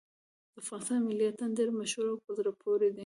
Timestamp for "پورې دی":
2.61-2.99